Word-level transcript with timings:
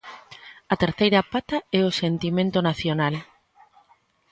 A 0.73 0.75
terceira 0.83 1.27
pata 1.33 1.57
é 1.79 1.81
o 1.89 1.95
sentimento 2.01 2.59
nacional. 2.69 3.15